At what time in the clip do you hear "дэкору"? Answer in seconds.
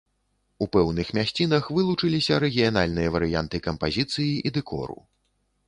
4.59-5.01